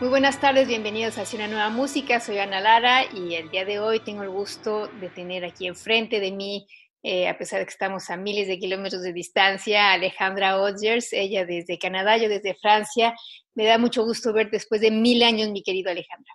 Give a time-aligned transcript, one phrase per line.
[0.00, 2.20] Muy buenas tardes, bienvenidos a una nueva música.
[2.20, 6.20] Soy Ana Lara y el día de hoy tengo el gusto de tener aquí enfrente
[6.20, 6.66] de mí,
[7.02, 11.44] eh, a pesar de que estamos a miles de kilómetros de distancia, Alejandra Odgers, ella
[11.44, 13.14] desde Canadá, yo desde Francia.
[13.54, 16.32] Me da mucho gusto ver después de mil años, mi querido Alejandra.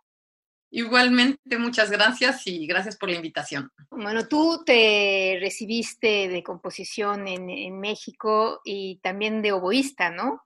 [0.70, 3.72] Igualmente, muchas gracias y gracias por la invitación.
[3.90, 10.44] Bueno, tú te recibiste de composición en, en México y también de oboísta, ¿no?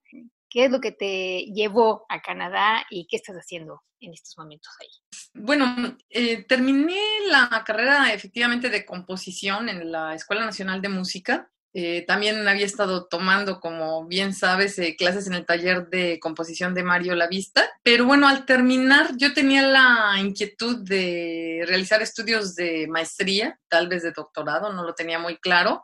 [0.49, 4.71] ¿Qué es lo que te llevó a Canadá y qué estás haciendo en estos momentos
[4.81, 4.89] ahí?
[5.33, 11.51] Bueno, eh, terminé la carrera efectivamente de composición en la Escuela Nacional de Música.
[11.71, 16.73] Eh, también había estado tomando, como bien sabes, eh, clases en el taller de composición
[16.73, 17.69] de Mario Lavista.
[17.83, 24.01] Pero bueno, al terminar yo tenía la inquietud de realizar estudios de maestría, tal vez
[24.01, 25.83] de doctorado, no lo tenía muy claro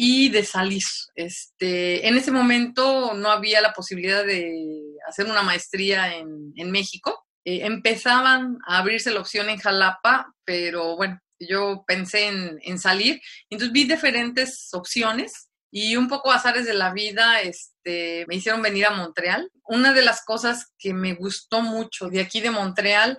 [0.00, 0.84] y de salir.
[1.16, 7.26] Este, en ese momento no había la posibilidad de hacer una maestría en, México.
[7.44, 13.20] Eh, empezaban a abrirse la opción en Jalapa, pero bueno, yo pensé en, salir.
[13.50, 18.86] Entonces vi diferentes opciones y un poco azares de la vida este, me hicieron venir
[18.86, 19.50] a Montreal.
[19.64, 23.18] Una de las cosas que me gustó mucho de aquí de Montreal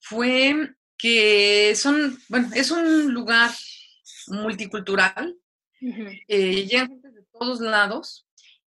[0.00, 3.52] fue que son, bueno, es un lugar
[4.26, 5.36] multicultural,
[6.28, 8.26] eh, llegan de todos lados.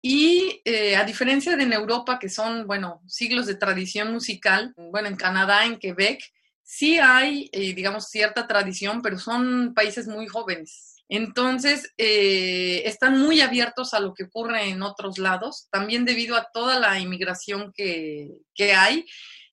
[0.03, 5.07] Y eh, a diferencia de en Europa, que son, bueno, siglos de tradición musical, bueno,
[5.07, 6.23] en Canadá, en Quebec,
[6.63, 10.95] sí hay, eh, digamos, cierta tradición, pero son países muy jóvenes.
[11.07, 16.79] Entonces, están muy abiertos a lo que ocurre en otros lados, también debido a toda
[16.79, 19.05] la inmigración que, que hay.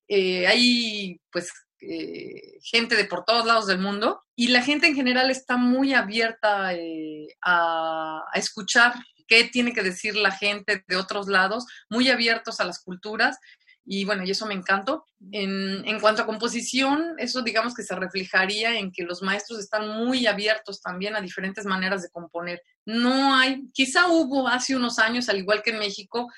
[0.09, 5.31] hay, pues, eh, gente de por todos lados del mundo y la gente en general
[5.31, 8.95] está muy abierta eh, a, escuchar
[9.27, 13.39] qué tiene que decir la gente de otros lados, muy abiertos a las culturas
[13.85, 15.07] y bueno, y eso me encantó.
[15.33, 19.89] En, en, cuanto a composición, eso digamos que se reflejaría en que los maestros están
[19.89, 22.61] muy abiertos también a diferentes maneras de componer.
[22.85, 26.29] No hay, quizá hubo hace unos años, al igual que en México,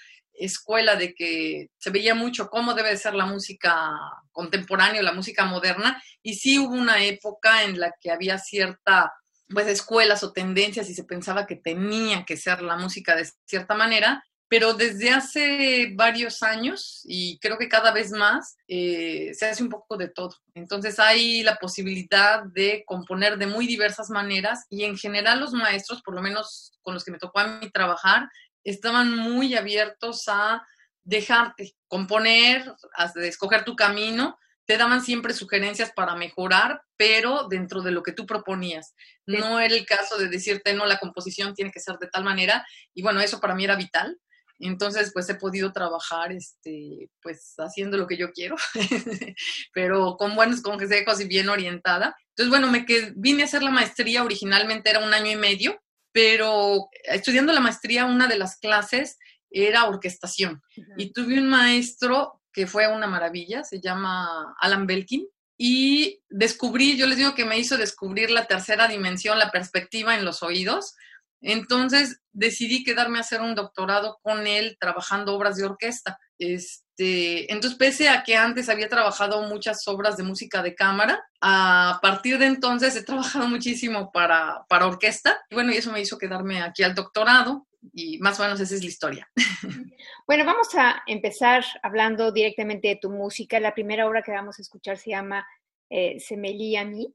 [0.40, 3.90] escuela de que se veía mucho cómo debe ser la música
[4.32, 9.12] contemporánea, la música moderna, y sí hubo una época en la que había cierta,
[9.48, 13.74] pues, escuelas o tendencias y se pensaba que tenía que ser la música de cierta
[13.74, 19.62] manera, pero desde hace varios años y creo que cada vez más eh, se hace
[19.62, 20.34] un poco de todo.
[20.54, 26.02] Entonces hay la posibilidad de componer de muy diversas maneras y en general los maestros,
[26.02, 28.28] por lo menos con los que me tocó a mí trabajar,
[28.64, 30.66] estaban muy abiertos a
[31.02, 34.38] dejarte componer, a escoger tu camino,
[34.70, 38.94] te daban siempre sugerencias para mejorar, pero dentro de lo que tú proponías.
[39.26, 42.64] No era el caso de decirte, no, la composición tiene que ser de tal manera,
[42.94, 44.16] y bueno, eso para mí era vital.
[44.60, 48.56] Entonces, pues he podido trabajar, este, pues haciendo lo que yo quiero,
[49.72, 52.14] pero con buenos consejos y bien orientada.
[52.36, 55.80] Entonces, bueno, me vine a hacer la maestría, originalmente era un año y medio,
[56.12, 59.18] pero estudiando la maestría, una de las clases
[59.50, 60.62] era orquestación.
[60.96, 65.26] Y tuve un maestro que fue una maravilla, se llama Alan Belkin,
[65.56, 70.24] y descubrí, yo les digo que me hizo descubrir la tercera dimensión, la perspectiva en
[70.24, 70.94] los oídos.
[71.40, 76.18] Entonces decidí quedarme a hacer un doctorado con él trabajando obras de orquesta.
[76.38, 81.98] Este, entonces, pese a que antes había trabajado muchas obras de música de cámara, a
[82.02, 85.38] partir de entonces he trabajado muchísimo para, para orquesta.
[85.50, 88.74] Y bueno, y eso me hizo quedarme aquí al doctorado y más o menos esa
[88.74, 89.30] es la historia.
[90.26, 93.58] Bueno, vamos a empezar hablando directamente de tu música.
[93.58, 95.44] La primera obra que vamos a escuchar se llama
[95.90, 97.12] eh, Semeli a mí.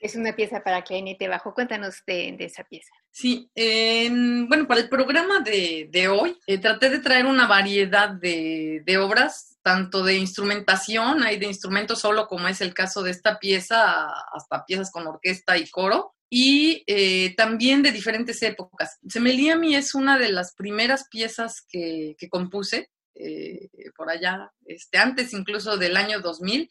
[0.00, 1.54] Es una pieza para clarinete bajo.
[1.54, 2.92] Cuéntanos de, esa pieza.
[3.10, 9.58] Sí, bueno, para el programa de, hoy eh, traté de traer una variedad de, obras,
[9.62, 14.64] tanto de instrumentación, hay de instrumentos solo, como es el caso de esta pieza, hasta
[14.66, 18.98] piezas con orquesta y coro, y eh, también de diferentes épocas.
[19.08, 25.76] Semeliami es una de las primeras piezas que, compuse eh, por allá, este, antes incluso
[25.76, 26.68] del año 2000.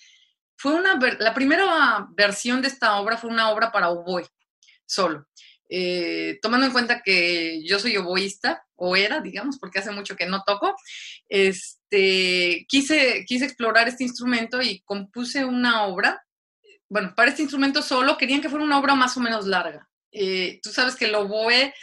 [0.57, 4.25] Fue una, la primera versión de esta obra fue una obra para oboe,
[4.85, 5.27] solo.
[5.67, 10.25] Eh, tomando en cuenta que yo soy oboísta, o era, digamos, porque hace mucho que
[10.25, 10.75] no toco,
[11.27, 16.25] este, quise, quise explorar este instrumento y compuse una obra
[16.87, 19.89] bueno, para este instrumento solo querían que fuera una obra más o menos larga.
[20.11, 21.73] Eh, tú sabes que el oboe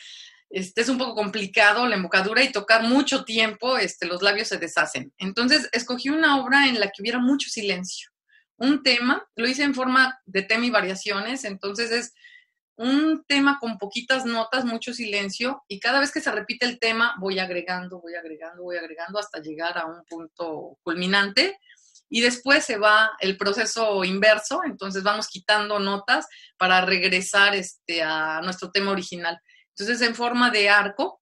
[0.49, 4.59] este, es un poco complicado, la embocadura, y tocar mucho tiempo, este, los labios se
[4.59, 5.13] deshacen.
[5.19, 8.11] Entonces, escogí una obra en la que hubiera mucho silencio.
[8.63, 12.15] Un tema, lo hice en forma de tema y variaciones, entonces es
[12.77, 17.17] un tema con poquitas notas, mucho silencio, y cada vez que se repite el tema,
[17.19, 21.59] voy agregando, voy agregando, voy agregando hasta llegar a un punto culminante
[22.09, 28.41] y después se va el proceso inverso, entonces vamos quitando notas para regresar este, a
[28.43, 29.41] nuestro tema original.
[29.71, 31.22] Entonces, en forma de arco.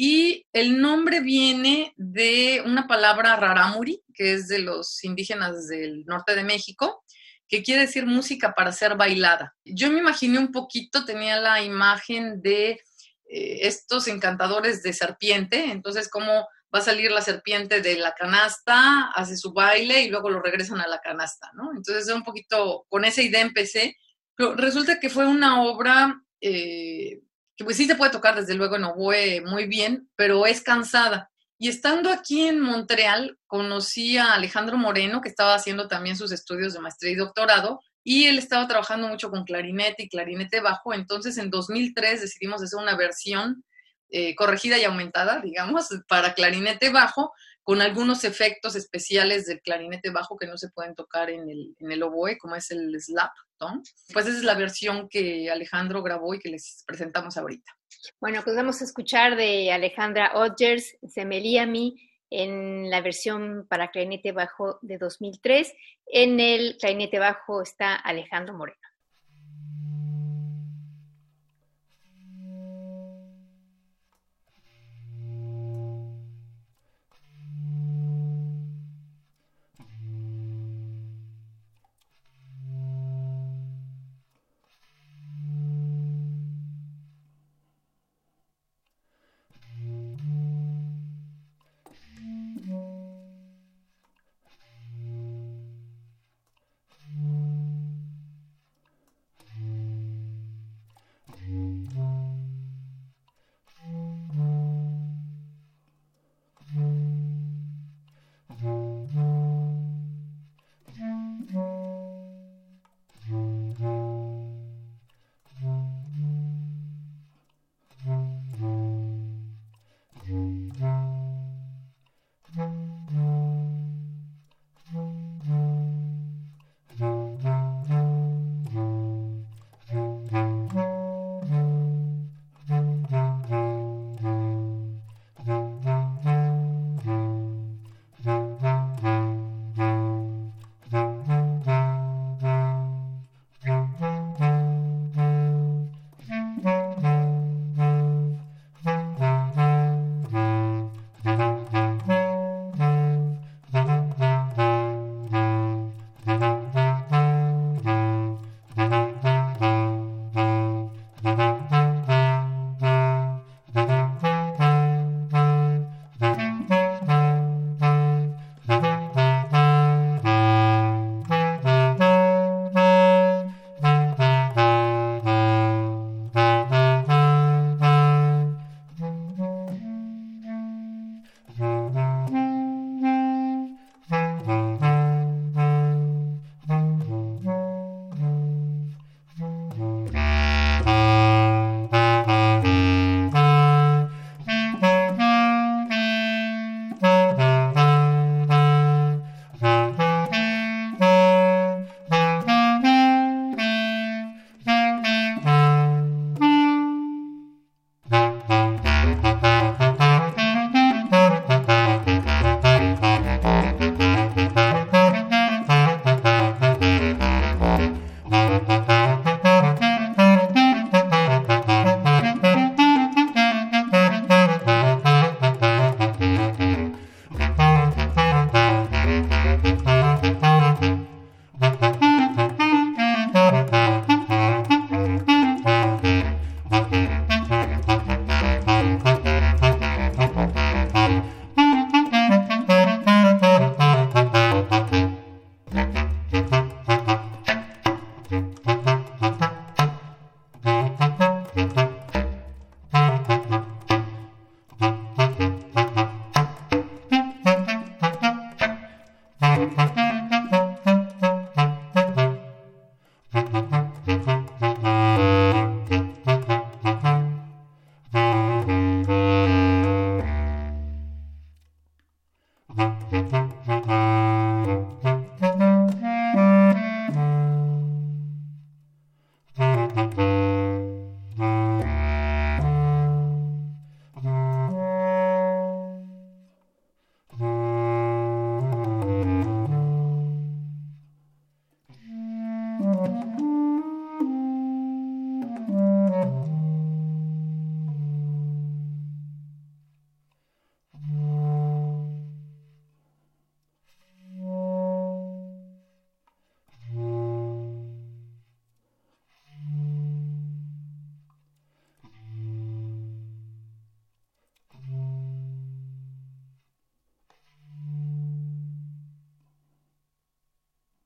[0.00, 6.36] Y el nombre viene de una palabra raramuri, que es de los indígenas del norte
[6.36, 7.02] de México,
[7.48, 9.56] que quiere decir música para ser bailada.
[9.64, 12.80] Yo me imaginé un poquito, tenía la imagen de
[13.28, 19.10] eh, estos encantadores de serpiente, entonces como va a salir la serpiente de la canasta,
[19.16, 21.72] hace su baile y luego lo regresan a la canasta, ¿no?
[21.74, 23.96] Entonces es un poquito, con esa idea empecé,
[24.36, 27.20] pero resulta que fue una obra eh,
[27.58, 31.28] que pues sí se puede tocar desde luego en oboe muy bien, pero es cansada.
[31.58, 36.72] Y estando aquí en Montreal, conocí a Alejandro Moreno, que estaba haciendo también sus estudios
[36.72, 40.94] de maestría y doctorado, y él estaba trabajando mucho con clarinete y clarinete bajo.
[40.94, 43.64] Entonces, en 2003 decidimos hacer una versión
[44.10, 47.32] eh, corregida y aumentada, digamos, para clarinete bajo,
[47.68, 52.38] con algunos efectos especiales del clarinete bajo que no se pueden tocar en el, oboe,
[52.38, 53.82] como es el slap tone.
[54.10, 57.70] Pues esa es la versión que Alejandro grabó y que les presentamos ahorita.
[58.22, 61.94] Bueno, pues vamos a escuchar de Alejandra Odgers, Semeliami,
[62.30, 65.70] en la versión para clarinete bajo de 2003.
[66.06, 68.80] En el clarinete bajo está Alejandro Moreno.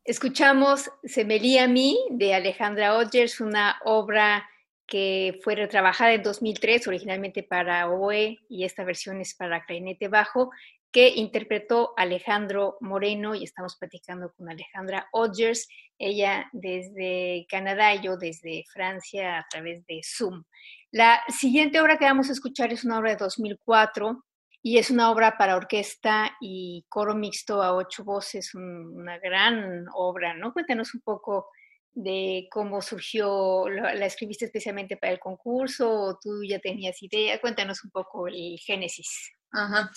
[0.04, 4.50] Escuchamos Semelía a mí de Alejandra Odgers, una obra
[4.85, 10.50] que fue retrabajada en 2003 originalmente para OE y esta versión es para clarinete bajo,
[10.90, 15.68] que interpretó Alejandro Moreno y estamos platicando con Alejandra Odgers,
[15.99, 20.42] ella desde Canadá y yo desde Francia a través de Zoom.
[20.90, 24.21] La siguiente obra que vamos a escuchar es una obra de 2004
[24.62, 30.35] y es una obra para orquesta y coro mixto a ocho voces, una gran obra,
[30.35, 30.52] ¿no?
[30.52, 31.49] Cuéntanos un poco
[31.95, 37.85] de cómo surgió, la escribiste especialmente para el concurso o tú ya tenías idea, cuéntanos
[37.85, 39.33] un poco el génesis.
[39.50, 39.90] Ajá.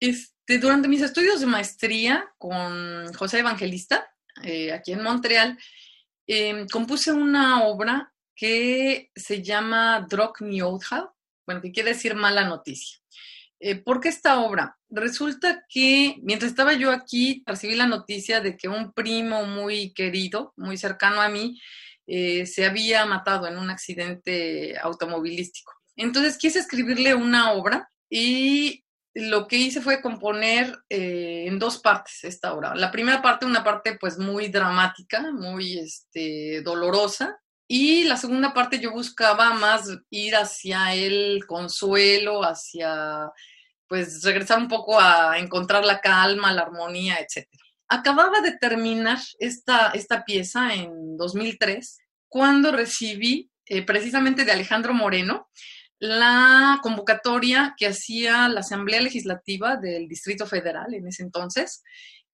[0.00, 4.08] Este, durante mis estudios de maestría con José Evangelista,
[4.44, 5.58] eh, aquí en Montreal,
[6.26, 11.12] em, compuse una obra que se llama Drog Miodha,
[11.44, 12.98] bueno, que quiere decir mala noticia.
[13.60, 14.78] Eh, ¿Por qué esta obra?
[14.88, 20.52] Resulta que mientras estaba yo aquí, recibí la noticia de que un primo muy querido,
[20.56, 21.60] muy cercano a mí,
[22.06, 25.72] eh, se había matado en un accidente automovilístico.
[25.96, 28.84] Entonces quise escribirle una obra y
[29.14, 32.74] lo que hice fue componer eh, en dos partes esta obra.
[32.74, 38.80] La primera parte, una parte pues muy dramática, muy este, dolorosa, y la segunda parte
[38.80, 43.30] yo buscaba más ir hacia el consuelo, hacia
[43.86, 47.46] pues regresar un poco a encontrar la calma, la armonía, etc.
[47.88, 55.48] Acababa de terminar esta, esta pieza en 2003 cuando recibí eh, precisamente de Alejandro Moreno
[55.98, 61.82] la convocatoria que hacía la Asamblea Legislativa del Distrito Federal en ese entonces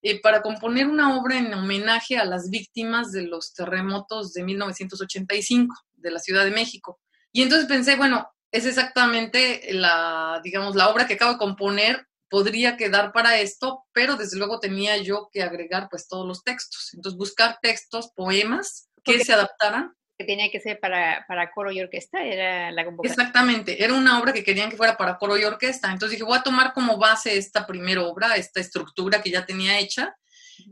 [0.07, 5.75] eh, para componer una obra en homenaje a las víctimas de los terremotos de 1985
[5.95, 6.99] de la Ciudad de México.
[7.31, 12.77] Y entonces pensé, bueno, es exactamente la, digamos, la obra que acabo de componer podría
[12.77, 16.91] quedar para esto, pero desde luego tenía yo que agregar pues todos los textos.
[16.93, 21.81] Entonces buscar textos, poemas que se adaptaran que tenía que ser para, para, coro y
[21.81, 23.11] orquesta, era la convocatoria.
[23.11, 25.91] Exactamente, era una obra que querían que fuera para coro y orquesta.
[25.91, 29.79] Entonces dije, voy a tomar como base esta primera obra, esta estructura que ya tenía
[29.79, 30.15] hecha,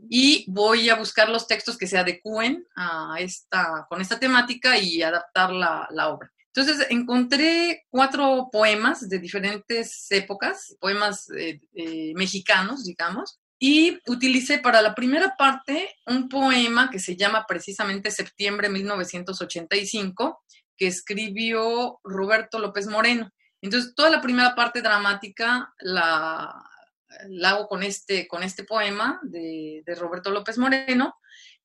[0.10, 5.02] y voy a buscar los textos que se adecúen a esta, con esta temática y
[5.02, 6.32] adaptar la, la obra.
[6.56, 14.82] Entonces encontré cuatro poemas de diferentes épocas, poemas eh, eh, mexicanos, digamos, y utilicé para
[14.82, 20.44] la primera parte un poema que se llama precisamente Septiembre 1985,
[20.76, 23.32] que escribió Roberto López Moreno.
[23.62, 26.54] Entonces, toda la primera parte dramática la,
[27.46, 31.16] hago con este, con este poema de, de, Roberto López Moreno.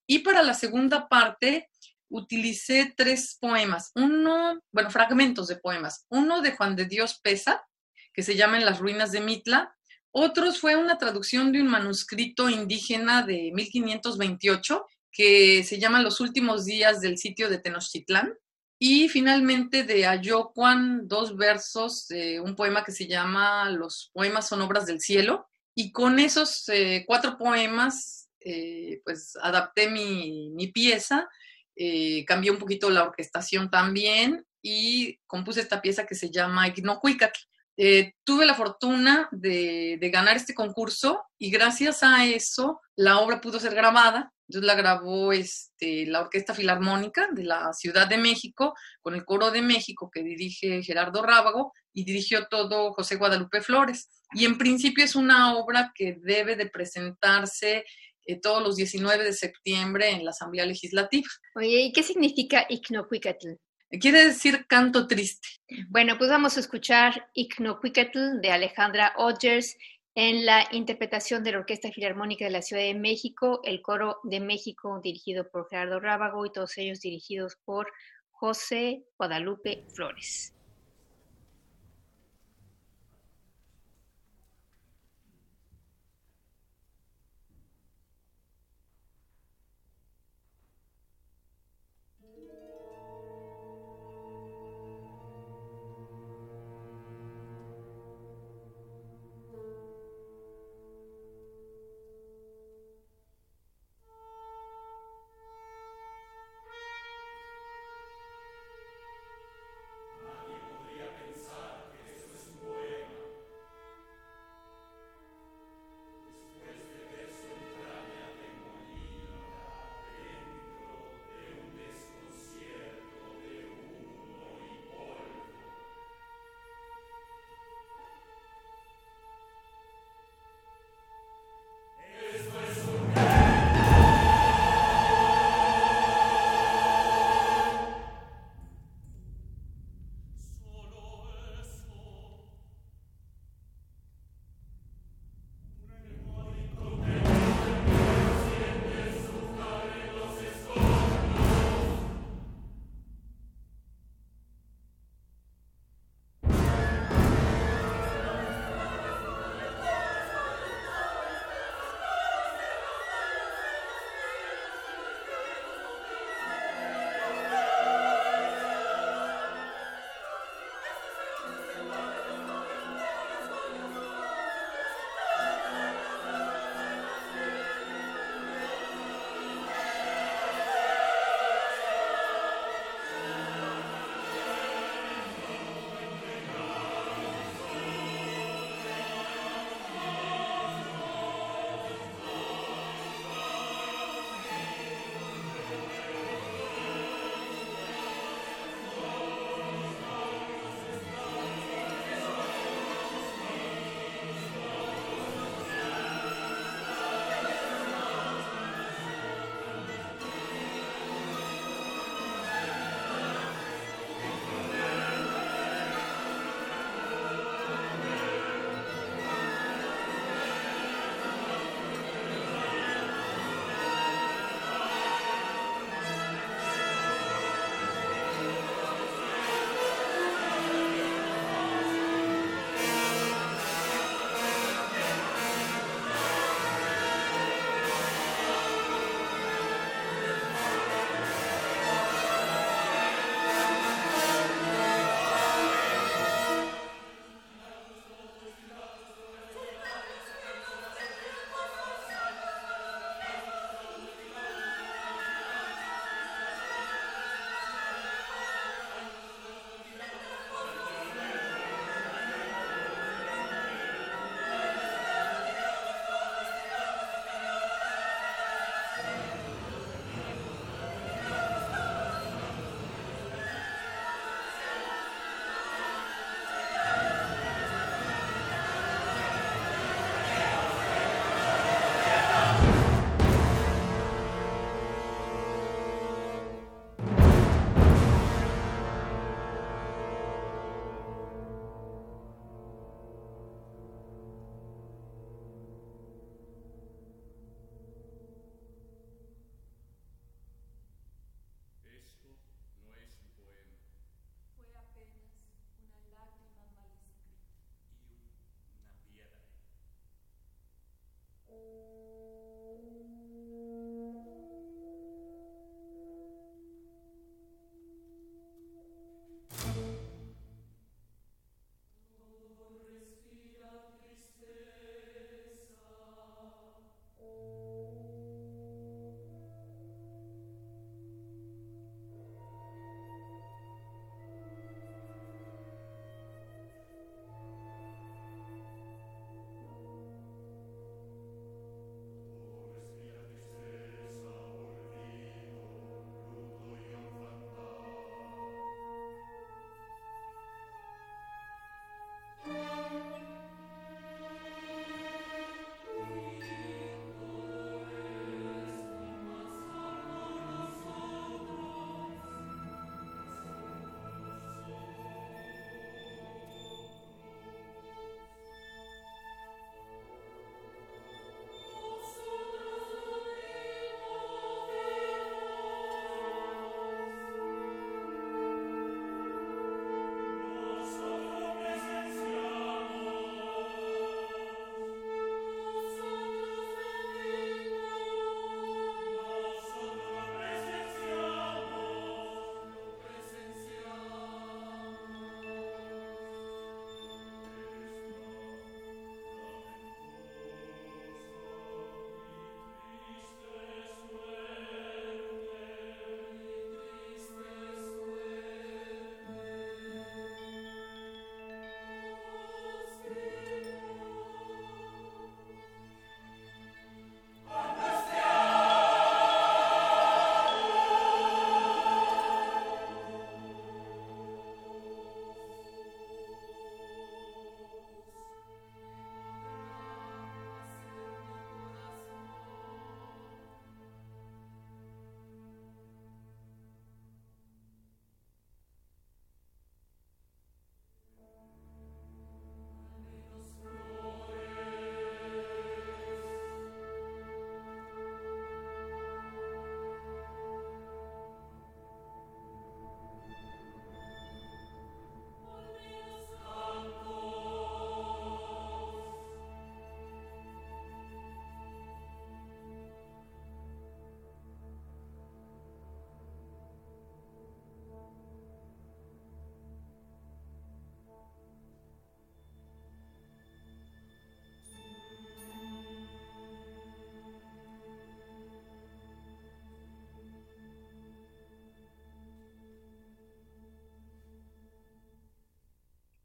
[0.06, 1.68] Y para la segunda parte
[2.08, 3.90] utilicé tres poemas.
[3.94, 6.06] Uno, bueno, fragmentos de poemas.
[6.08, 7.66] Uno de Juan de Dios Pesa,
[8.12, 9.76] que se llama En las ruinas de Mitla,
[10.10, 16.64] otros fue una traducción de un manuscrito indígena de 1528 que se llama Los últimos
[16.64, 18.34] días del sitio de Tenochtitlán.
[18.80, 24.60] Y finalmente de Ayocuan, dos versos, de un poema que se llama Los poemas son
[24.60, 25.48] obras del cielo.
[25.74, 31.28] Y con esos eh, cuatro poemas, eh, pues adapté mi, pieza,
[31.74, 37.34] eh, cambié un poquito la orquestación también y compuse esta pieza que se llama Ignocuicac.
[37.80, 43.60] Eh, tuve la fortuna de, ganar este concurso y gracias a eso la obra pudo
[43.60, 44.32] ser grabada.
[44.48, 49.52] Entonces la grabó este, la Orquesta Filarmónica de la Ciudad de México con el Coro
[49.52, 54.08] de México que dirige Gerardo Rábago y dirigió todo José Guadalupe Flores.
[54.32, 57.84] Y en principio es una obra que debe de presentarse
[58.26, 61.28] eh, todos los 19 de septiembre en la Asamblea Legislativa.
[61.54, 63.52] Oye, ¿y qué significa Icnocuicatl?
[63.90, 65.48] Quiere decir canto triste.
[65.88, 69.76] Bueno, pues vamos a escuchar Icnocuicatl de Alejandra Odgers
[70.14, 74.40] en la interpretación de la Orquesta Filarmónica de la Ciudad de México, el Coro de
[74.40, 77.90] México dirigido por Gerardo Rábago y todos ellos dirigidos por
[78.30, 80.57] José Guadalupe Flores.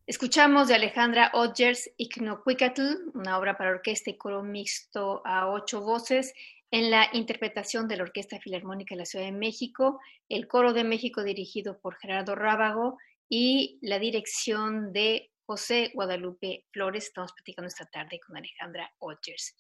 [0.06, 6.34] Escuchamos de Alejandra Odgers Icnocuicatl, una obra para orquesta y coro mixto a ocho voces,
[6.72, 10.84] en la interpretación de la Orquesta Filarmónica de la Ciudad de México, el Coro de
[10.84, 12.98] México dirigido por Gerardo Rábago
[13.30, 17.06] y la dirección de José Guadalupe Flores.
[17.06, 19.56] Estamos platicando esta tarde con Alejandra Odgers.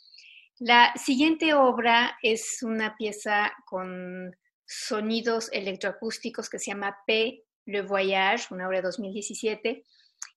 [0.59, 7.45] La siguiente obra es una pieza con sonidos electroacústicos que se llama P.
[7.65, 9.85] Le Voyage, una obra de 2017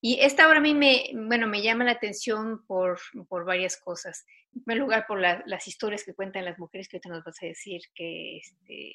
[0.06, 4.24] y esta obra a mí me, bueno, me llama la atención por, por varias cosas.
[4.54, 7.46] En primer lugar, por las historias que cuentan las mujeres, que ahorita nos vas a
[7.46, 8.94] decir que, este,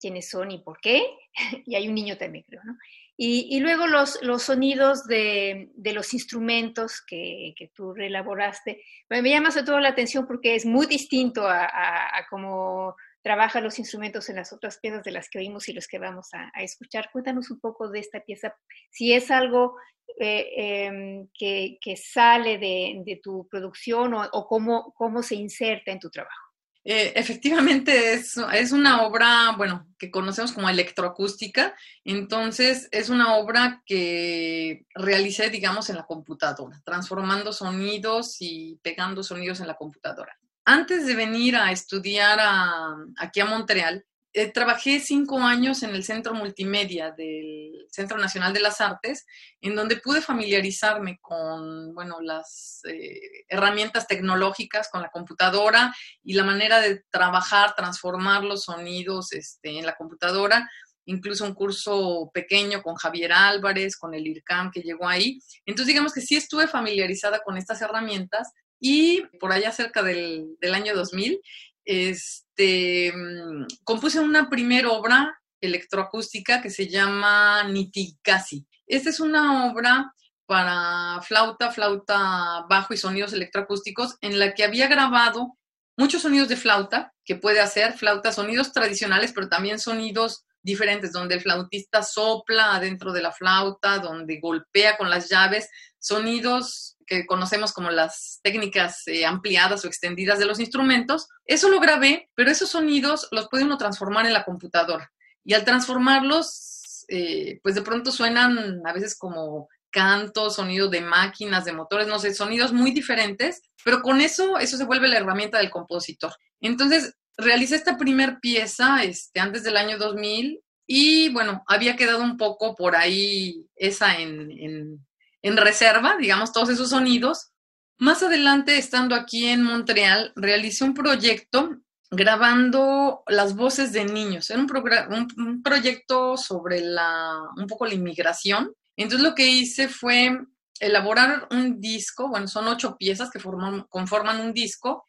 [0.00, 1.04] quiénes son y por qué.
[1.66, 2.76] y hay un niño también, creo, ¿no?
[3.16, 8.82] Y, y luego los, los sonidos de, de los instrumentos que, que, tú reelaboraste.
[9.08, 13.60] me llama sobre todo la atención porque es muy distinto a, a, a cómo trabaja
[13.60, 16.50] los instrumentos en las otras piezas de las que oímos y los que vamos a,
[16.62, 17.10] escuchar.
[17.12, 18.56] Cuéntanos un poco de esta pieza,
[18.90, 19.76] si es algo
[20.18, 26.10] eh, em, que, sale de, tu producción o, o, cómo, cómo se inserta en tu
[26.10, 26.50] trabajo.
[26.82, 33.82] Eh, efectivamente es, es, una obra, bueno, que conocemos como electroacústica, entonces es una obra
[33.84, 40.39] que realicé, digamos, en la computadora, transformando sonidos y pegando sonidos en la computadora.
[40.72, 46.04] Antes de venir a estudiar a, aquí a Montreal, eh, trabajé cinco años en el
[46.04, 49.26] Centro Multimedia del Centro Nacional de las Artes,
[49.60, 56.44] en donde pude familiarizarme con, bueno, las eh, herramientas tecnológicas, con la computadora y la
[56.44, 60.70] manera de trabajar, transformar los sonidos este, en la computadora.
[61.04, 65.40] Incluso un curso pequeño con Javier Álvarez, con el IRCAM que llegó ahí.
[65.66, 70.74] Entonces, digamos que sí estuve familiarizada con estas herramientas y por allá cerca del, del
[70.74, 71.40] año 2000
[71.84, 78.66] este, mm, compuse una primera obra electroacústica que se llama Nitikasi.
[78.86, 80.14] Esta es una obra
[80.46, 85.56] para flauta, flauta bajo y sonidos electroacústicos en la que había grabado
[85.96, 91.36] muchos sonidos de flauta que puede hacer flauta, sonidos tradicionales, pero también sonidos diferentes, donde
[91.36, 97.72] el flautista sopla adentro de la flauta, donde golpea con las llaves, sonidos que conocemos
[97.72, 101.26] como las técnicas eh, ampliadas o extendidas de los instrumentos.
[101.44, 105.12] Eso lo grabé, pero esos sonidos los puede uno transformar en la computadora.
[105.44, 111.64] Y al transformarlos, eh, pues de pronto suenan a veces como cantos, sonidos de máquinas,
[111.64, 115.58] de motores, no sé, sonidos muy diferentes, pero con eso, eso se vuelve la herramienta
[115.58, 116.32] del compositor.
[116.60, 122.36] Entonces, realicé esta primer pieza este, antes del año 2000 y bueno, había quedado un
[122.36, 125.09] poco por ahí esa en en
[125.42, 127.52] reserva, digamos, todos esos sonidos.
[127.98, 134.50] Más adelante, estando aquí en Montreal, realicé un proyecto grabando las voces de niños.
[134.50, 138.72] Era un, un, proyecto sobre la, un poco la inmigración.
[138.96, 140.38] Entonces lo que hice fue
[140.80, 145.04] elaborar un disco, bueno, son ocho piezas que forman, conforman un disco,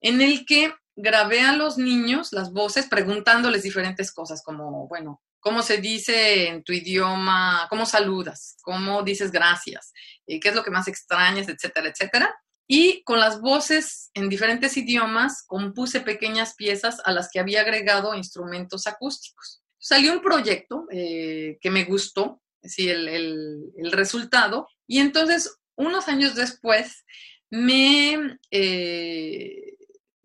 [0.00, 5.62] en el que grabé a los niños las voces preguntándoles diferentes cosas, como, bueno, cómo
[5.62, 9.92] se dice en tu idioma, cómo saludas, cómo dices gracias,
[10.26, 12.34] eh, qué es lo que más extrañas, etcétera, etcétera.
[12.66, 18.16] Y con las voces en diferentes idiomas compuse pequeñas piezas a las que había agregado
[18.16, 19.62] instrumentos acústicos.
[19.78, 26.08] Salió un proyecto eh, que me gustó, sí, el, el, el, resultado, y entonces unos
[26.08, 27.04] años después
[27.50, 28.36] me...
[28.50, 29.65] Eh,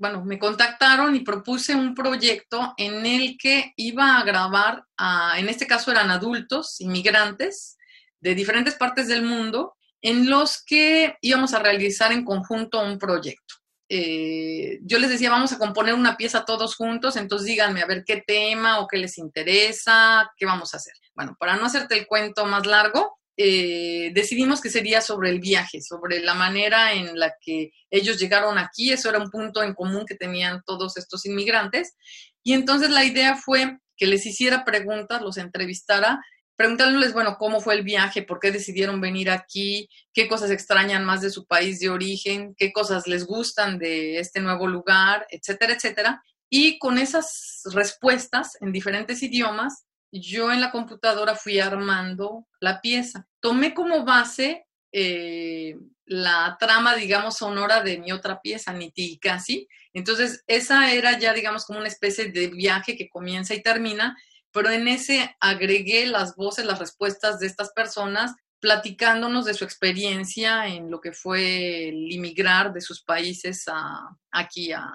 [0.02, 5.48] bueno, me contactaron y propuse un proyecto en el que iba a grabar, a, en
[5.48, 7.78] este caso eran adultos, inmigrantes
[8.20, 13.54] de diferentes partes del mundo, en los que íbamos a realizar en conjunto un proyecto.
[13.90, 18.04] Eh, yo les decía, vamos a componer una pieza todos juntos, entonces díganme a ver
[18.04, 20.94] qué tema o qué les interesa, qué vamos a hacer.
[21.14, 25.82] Bueno, para no hacerte el cuento más largo, eh, decidimos que sería sobre el viaje,
[25.82, 28.92] sobre la manera en la que ellos llegaron aquí.
[28.92, 31.96] Eso era un punto en común que tenían todos estos inmigrantes.
[32.44, 36.20] Y entonces la idea fue que les hiciera preguntas, los entrevistara,
[36.56, 41.22] preguntándoles, bueno, cómo fue el viaje, por qué decidieron venir aquí, qué cosas extrañan más
[41.22, 46.22] de su país de origen, qué cosas les gustan de este nuevo lugar, etcétera, etcétera.
[46.48, 53.28] Y con esas respuestas en diferentes idiomas, yo en la computadora fui armando la pieza.
[53.40, 59.68] Tomé como base eh, la trama, digamos, sonora de mi otra pieza, Niti Casi.
[59.94, 64.18] Entonces, esa era ya, digamos, como una especie de viaje que comienza y termina,
[64.52, 70.68] pero en ese agregué las voces, las respuestas de estas personas, platicándonos de su experiencia
[70.68, 74.86] en lo que fue el inmigrar de sus países a, aquí a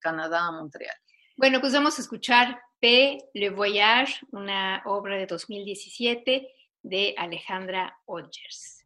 [0.00, 0.96] Canadá, a Montreal.
[1.36, 6.46] Bueno, pues vamos a escuchar le Voyage, una obra de 2017
[6.82, 8.84] de Alejandra Odgers.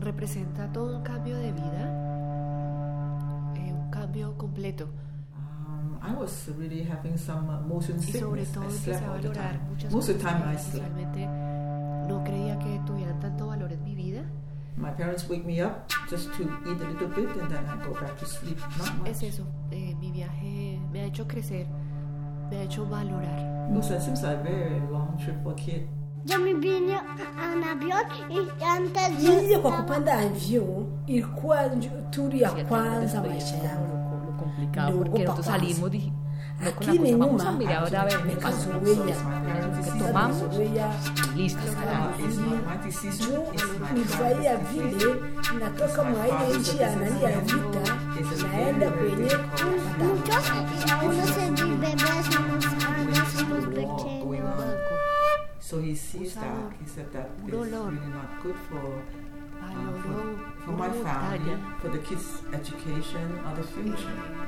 [0.00, 1.47] representa todo un cambio de
[7.68, 8.52] motion Y sobre sickness.
[8.52, 9.68] todo I empecé slept a all the valorar time.
[9.70, 10.86] muchas Most of the cosas time I que slept.
[10.86, 11.26] realmente
[12.08, 14.22] no creía que tuvieran tanto valor en mi vida.
[14.76, 17.92] My parents wake me up just to eat a little bit and then I go
[17.94, 18.58] back to sleep.
[18.78, 19.08] Not much.
[19.08, 21.66] Es eso, eh, mi viaje me ha hecho crecer,
[22.50, 23.38] me ha hecho valorar.
[23.76, 25.88] It seems like a very long trip for a kid.
[26.24, 32.50] Yo me vine un avión y antes Nilija kwa kupanda avion ilikuwa nju- turu ya
[32.50, 33.97] kwanza maisha yangu.
[34.58, 35.60] Complicado Luego porque nosotros papás.
[35.60, 36.12] salimos dije
[36.60, 39.16] no con la cosa, vamos a mirar ahora a ver me qué pasa kazoea
[39.84, 41.60] que tomamos y listo
[43.94, 45.20] nifurahia vile
[45.60, 47.96] natoka mwa ile nchi ya nani ya vita
[48.52, 49.28] naenda kwenye.
[55.60, 56.72] So he sees that.
[56.80, 59.02] He said that really not good for,
[59.62, 64.47] uh, for, for my family, for the kids' education or the future.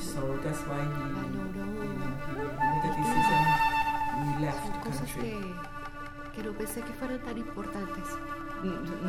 [0.00, 3.42] So that's why he, you know, he made the decision.
[4.16, 5.79] We left the country.
[6.34, 8.04] Que, no pensé que fueran tan importantes.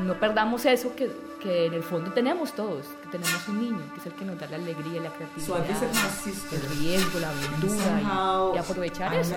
[0.07, 3.99] no perdamos eso que, que en el fondo tenemos todos que tenemos un niño que
[3.99, 5.57] es el que nos da la alegría la creatividad
[6.55, 9.35] el riesgo la aventura y, y aprovechar eso.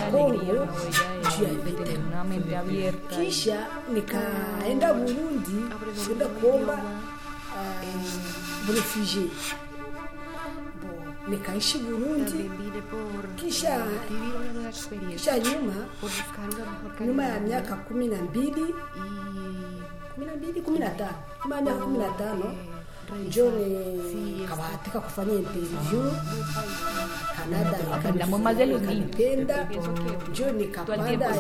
[0.08, 3.32] alegría huella de, tener mente abierta y-
[8.66, 9.32] Burundi
[11.30, 12.52] nikaishi Burundi,
[13.36, 13.86] kisha
[15.12, 15.74] kisha nyuma
[17.06, 18.66] nyuma ya miaka kumi na mbili.
[20.14, 22.56] Kumi na mbili kumi na tano nyuma ya miaka kumi na tano
[23.28, 23.52] njo
[24.16, 26.04] nikabahatika kufanya interview.
[30.32, 31.36] Njo nikapanda, nikapanda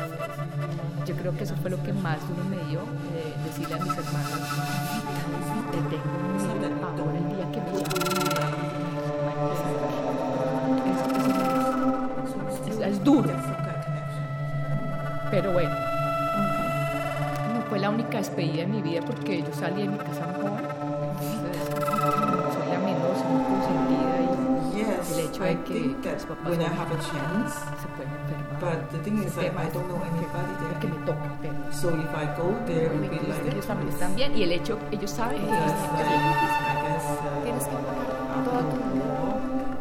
[1.05, 2.81] Yo creo que eso fue lo que más duro me dio,
[3.15, 4.39] eh, decirle a mis hermanos,
[5.71, 6.05] te tengo
[6.37, 8.09] miedo, ahora el día que me llamen.
[12.69, 13.29] Es, es duro,
[15.31, 15.75] pero bueno.
[17.53, 20.41] No fue la única despedida de mi vida porque yo salí de mi casa muy
[20.49, 20.65] joven.
[25.41, 28.59] I think that when I have a chance, y se pueden enfermar.
[28.59, 30.79] but the thing is like I don't know anybody there.
[30.91, 33.89] me toca, pero So if I go there, it would be like a ellos también
[33.89, 38.43] están bien y el hecho ellos saben que like, I guess uh, Tienes que pagar
[38.43, 39.07] toda tu vida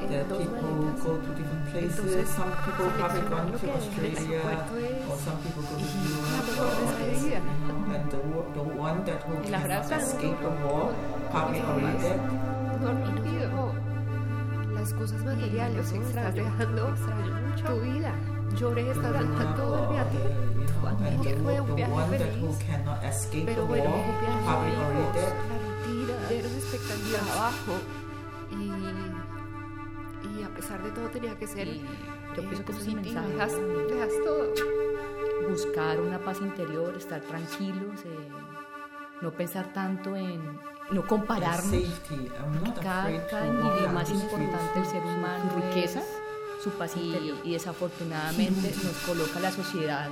[0.09, 2.29] that en dos people go to different places.
[2.31, 5.87] Some people probably seleccionar gone to Australia, el aeropuerto es or some people go to
[6.07, 6.47] Europe.
[6.49, 7.40] mejor or- despedida.
[7.88, 8.18] And the,
[8.55, 10.92] the one that who Y la cannot verdad, escape the war,
[11.31, 12.21] probably already dead.
[14.88, 16.94] Las cosas materiales, estás dejando
[17.66, 18.14] tu vida.
[18.57, 20.18] Lloré, estás dejando el viaje.
[21.22, 22.59] The, fue un viaje feliz.
[22.66, 25.35] cannot escape the Pero bueno, un viaje dead.
[26.09, 27.72] la expectativas, trabajo.
[28.51, 32.94] Y, y a pesar de todo tenía que ser yo pienso que ese es el
[32.94, 33.03] positivo.
[33.03, 33.29] mensaje.
[33.29, 33.53] Dejas,
[33.90, 35.51] dejas todo.
[35.51, 38.29] buscar una paz interior, estar tranquilos, eh,
[39.20, 40.40] no pensar tanto en
[40.90, 41.83] no compararnos.
[42.83, 47.53] Cada, cada individuo más importante del ser humano Su riqueza, es su paz interior y
[47.53, 50.09] desafortunadamente nos coloca la sociedad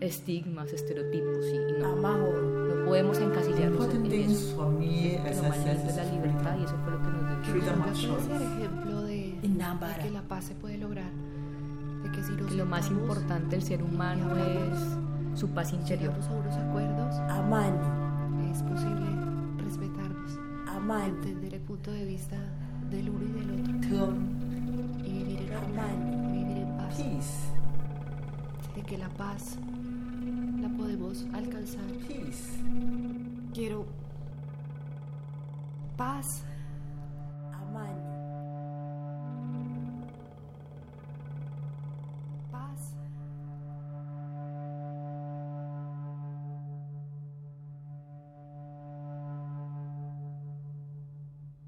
[0.00, 4.70] estigmas, estereotipos y no, no podemos encasillarnos en things eso.
[4.70, 7.64] lo is es la libertad y eso fue lo que nos dio.
[7.64, 8.34] Ser choice.
[8.34, 11.10] ejemplo de, de que la paz se puede lograr.
[12.02, 16.12] De que si nos Que lo más importante del ser humano es su paz interior.
[16.12, 17.78] a unos acuerdos, amani
[18.52, 19.33] es posible
[20.84, 22.36] amani entender el punto de vista
[22.90, 24.14] del uno y del otro
[25.02, 26.96] y vivir en amani vivir en paz.
[26.96, 27.52] peace.
[28.76, 29.56] De que la paz
[30.60, 31.86] la podemos alcanzar.
[32.06, 32.60] Peace.
[33.54, 33.86] Quiero
[35.96, 36.44] paz,
[37.54, 38.03] amani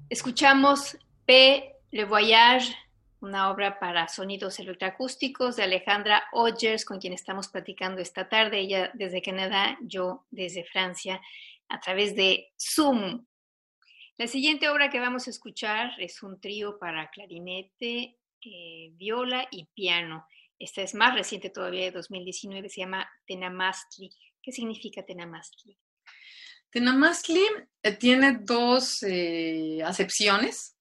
[0.09, 1.75] Escuchamos P.
[1.91, 2.73] Le Voyage,
[3.19, 8.89] una obra para sonidos electroacústicos de Alejandra Odgers, con quien estamos platicando esta tarde, ella
[8.93, 11.19] desde Canadá, yo desde Francia,
[11.67, 13.25] a través de Zoom.
[14.17, 19.65] La siguiente obra que vamos a escuchar es un trío para clarinete, eh, viola y
[19.65, 20.25] piano.
[20.57, 24.09] Esta es más reciente todavía, de 2019, se llama Tenamastli.
[24.41, 25.77] ¿Qué significa Tenamastli?
[26.71, 27.43] Tenamastli
[27.83, 30.75] eh, tiene dos eh, acepciones.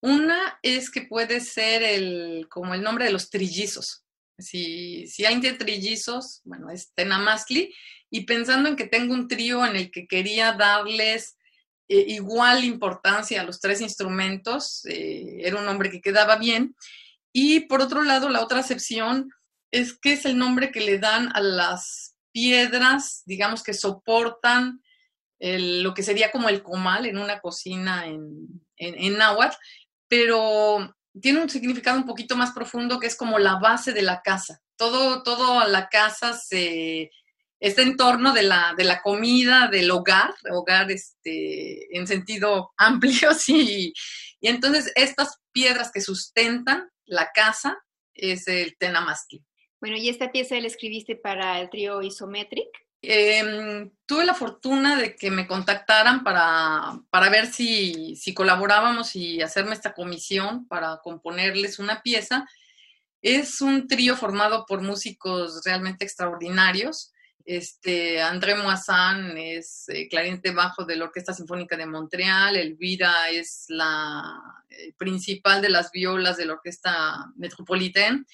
[0.00, 4.04] Una es que puede ser el, como el nombre de los trillizos.
[4.38, 7.74] Si, si hay trillizos, bueno, es Tenamastli.
[8.10, 11.36] Y pensando en que tengo un trío en el que quería darles
[11.88, 16.74] eh, igual importancia a los tres instrumentos, era un nombre que quedaba bien.
[17.32, 19.30] Y por otro lado, la otra acepción
[19.70, 24.82] es que es el nombre que le dan a las piedras, digamos, que soportan
[25.40, 29.56] lo que sería como el comal en una cocina en, en, náhuatl,
[30.06, 34.20] pero tiene un significado un poquito más profundo que es como la base de la
[34.22, 34.60] casa.
[34.76, 37.10] Todo, todo la casa se,
[37.58, 43.34] está en torno de la, de la comida, del hogar, hogar este, en sentido amplio,
[43.34, 43.92] sí.
[44.40, 47.78] Y entonces estas piedras que sustentan la casa
[48.14, 49.44] es el tenamastli.
[49.80, 52.68] Bueno, ¿y esta pieza la escribiste para el trío Isometric?
[53.02, 59.40] Em, tuve la fortuna de que me contactaran para, para ver si, si, colaborábamos y
[59.40, 62.46] hacerme esta comisión para componerles una pieza.
[63.22, 67.12] Es un trío formado por músicos realmente extraordinarios.
[67.46, 73.64] Este, André Moissan es eh, clarinete bajo de la Orquesta Sinfónica de Montreal, Elvira es
[73.68, 78.26] la eh, principal de las violas de la Orquesta Metropolitaine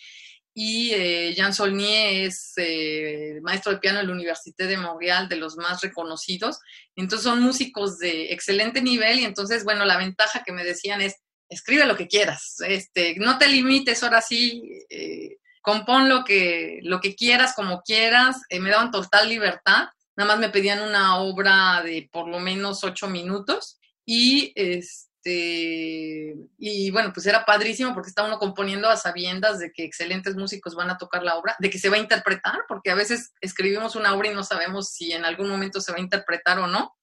[0.59, 5.36] y eh, Jean Solnier es eh, maestro de piano en la Université de Montreal, de
[5.36, 6.61] los más reconocidos.
[6.96, 11.16] Entonces son músicos de excelente nivel y entonces, bueno, la ventaja que me decían es,
[11.50, 17.00] escribe lo que quieras, este, no te limites, ahora sí, eh, compón lo que, lo
[17.00, 22.09] que quieras, como quieras, me daban total libertad, nada más me pedían una obra de
[22.11, 28.22] por lo menos ocho minutos y, este, este, y bueno, pues era padrísimo porque está
[28.22, 31.79] uno componiendo a sabiendas de que excelentes músicos van a tocar la obra, de que
[31.79, 35.24] se va a interpretar, porque a veces escribimos una obra y no sabemos si en
[35.24, 36.95] algún momento se va a interpretar o no.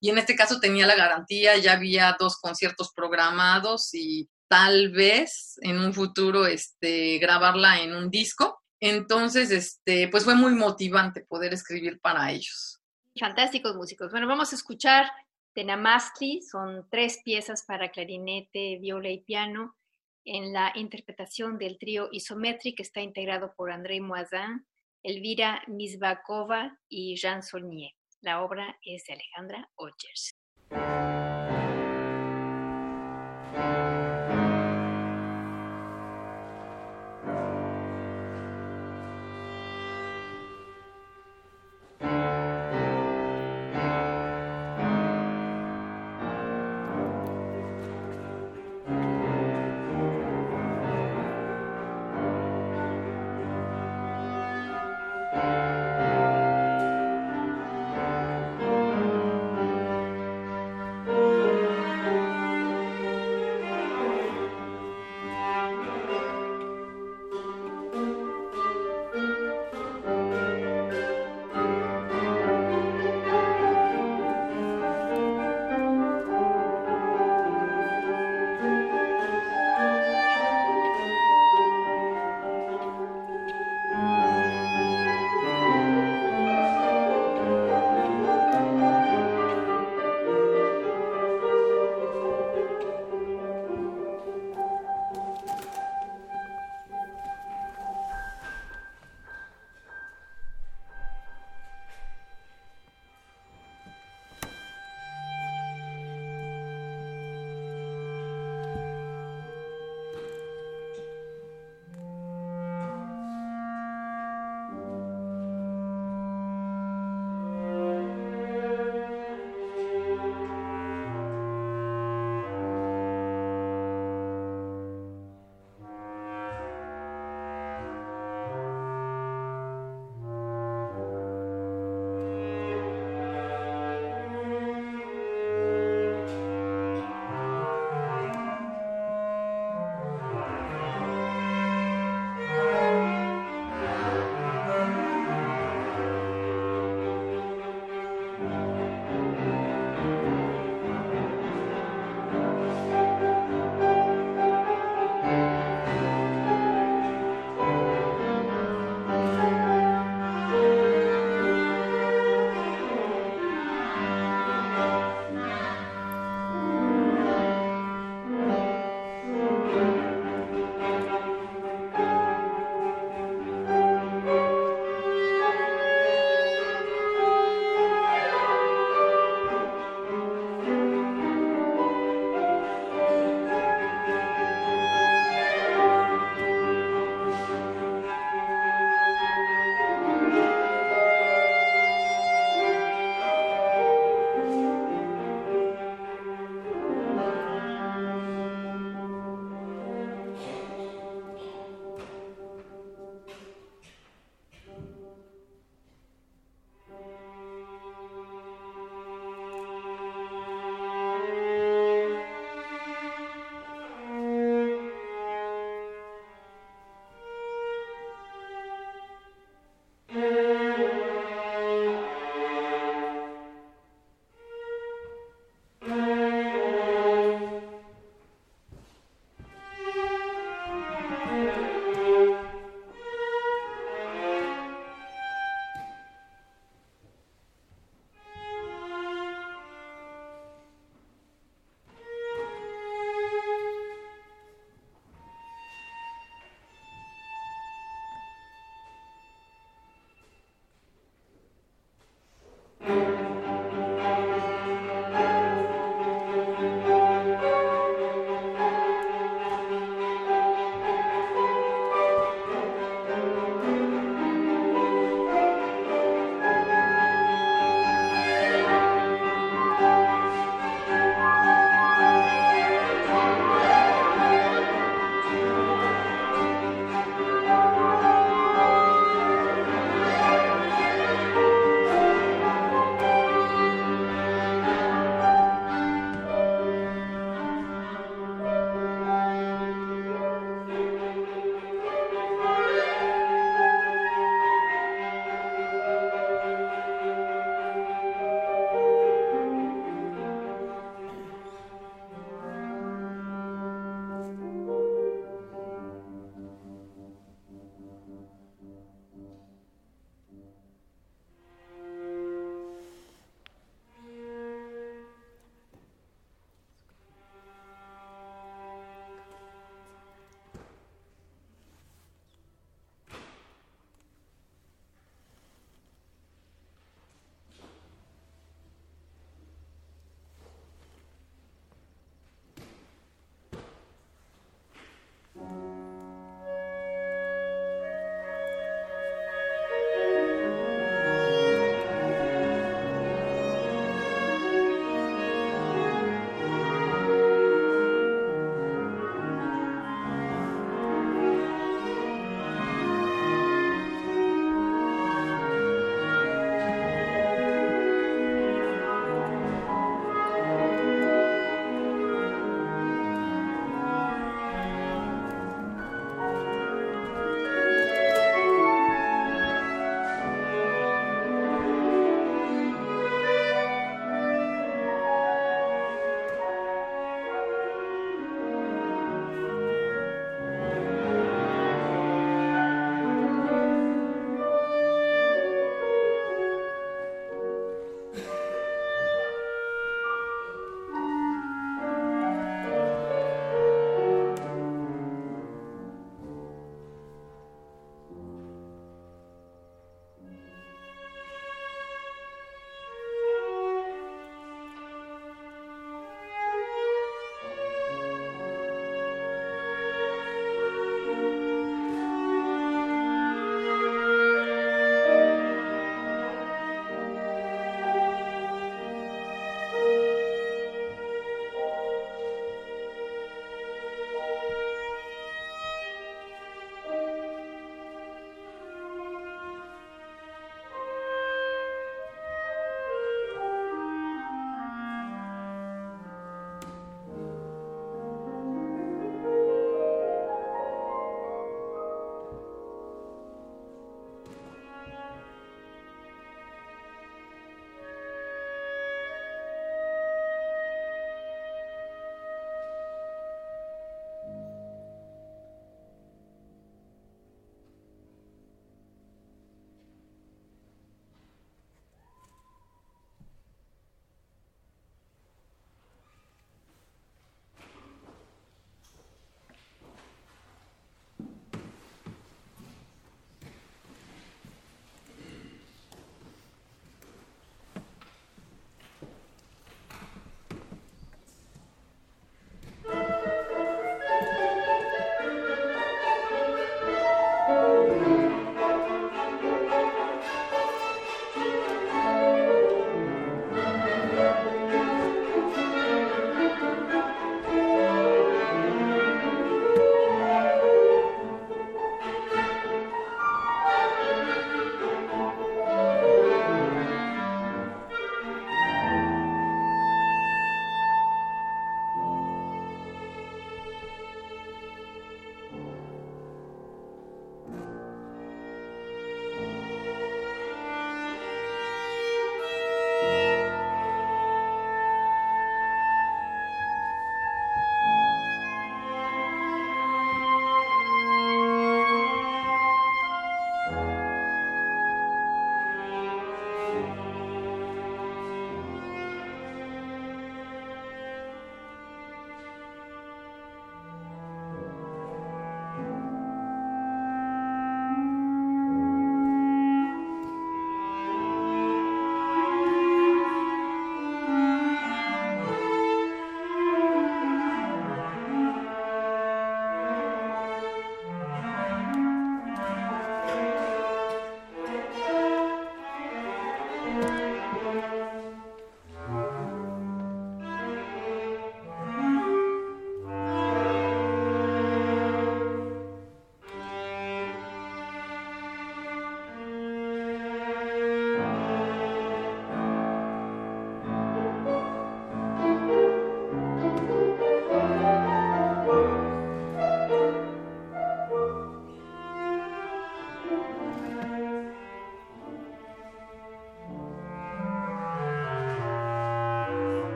[0.00, 5.58] Y en este caso tenía la garantía, ya había dos conciertos programados y tal vez
[5.60, 8.62] en un futuro este, grabarla en un disco.
[8.80, 12.80] Entonces, este, pues fue muy motivante poder escribir para ellos.
[13.18, 14.10] Fantásticos músicos.
[14.10, 15.10] Bueno, vamos a escuchar
[15.56, 19.74] Tenamastli son tres piezas para clarinete, viola y piano
[20.22, 24.66] en la interpretación del trío Isometric que está integrado por André Moisin,
[25.02, 27.92] Elvira Misbakova y Jean Solnier.
[28.20, 30.34] La obra es de Alejandra Ogers.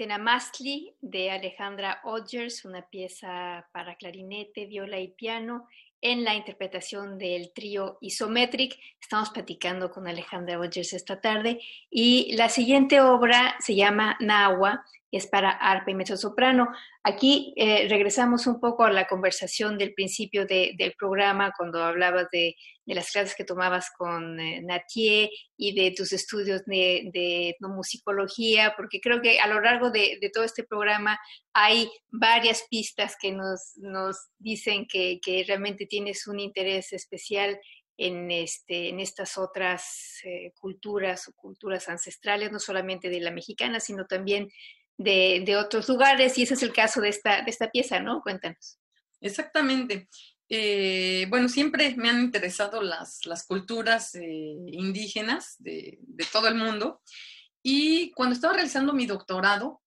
[0.00, 5.68] Tenamastli de Alejandra Odgers, una pieza para clarinete, viola y piano
[6.00, 8.78] en la interpretación del trío Isometric.
[8.98, 15.26] Estamos platicando con Alejandra Odgers esta tarde y la siguiente obra se llama Nahua es
[15.26, 16.68] para arpa y mezzosoprano.
[17.02, 22.56] Aquí eh, regresamos un poco a la conversación del principio del programa, cuando hablabas de,
[22.86, 24.62] las clases que tomabas con eh,
[25.56, 27.56] y de tus estudios de, de
[28.76, 31.18] porque creo que a lo largo de, todo este programa
[31.52, 33.76] hay varias pistas que nos,
[34.38, 37.60] dicen que, realmente tienes un interés especial
[37.96, 44.06] en, este, estas otras eh, culturas o culturas ancestrales, no solamente de la mexicana, sino
[44.06, 44.50] también
[45.00, 48.20] de, otros lugares y ese es el caso de esta, de esta pieza, ¿no?
[48.22, 48.78] Cuéntanos.
[49.20, 50.08] Exactamente.
[50.48, 54.22] Eh, bueno, siempre me han interesado las, las culturas eh,
[54.66, 55.98] indígenas de,
[56.32, 57.00] todo el mundo
[57.62, 59.80] y cuando estaba realizando mi doctorado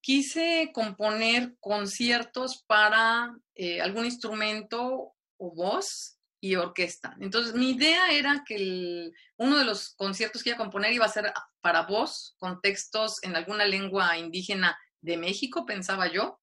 [0.00, 6.11] quise componer conciertos para eh, algún instrumento o voz
[6.42, 7.16] y orquesta.
[7.20, 11.08] Entonces, mi idea era que uno de los conciertos que iba a componer iba a
[11.08, 16.40] ser para voz, con textos en alguna lengua indígena de México, pensaba yo,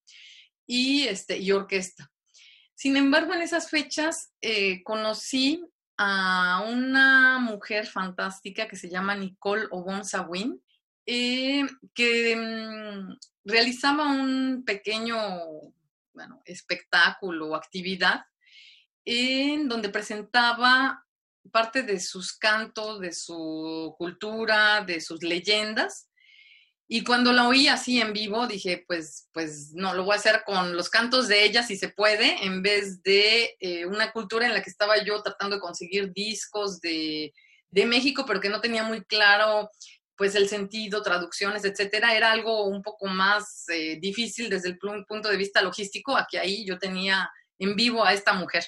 [0.66, 2.10] y, este, y orquesta.
[2.74, 5.62] Sin embargo, en esas fechas eh, conocí
[5.98, 10.62] a una mujer fantástica que se llama Nicole Obon Sawin,
[11.04, 15.18] eh, que mm, realizaba un pequeño
[16.14, 18.22] bueno, espectáculo o actividad
[19.04, 21.04] en donde presentaba
[21.50, 26.08] parte de sus cantos, de su cultura, de sus leyendas.
[26.92, 30.42] Y cuando la oí así en vivo, dije, pues, pues no, lo voy a hacer
[30.44, 34.54] con los cantos de ella si se puede, en vez de eh, una cultura en
[34.54, 37.32] la que estaba yo tratando de conseguir discos de,
[37.72, 39.70] México, pero que no tenía muy claro
[40.16, 45.28] pues el sentido, traducciones, etcétera, era algo un poco más eh, difícil desde el punto
[45.28, 47.30] de vista logístico, aquí ahí yo tenía
[47.60, 48.64] en vivo a esta mujer.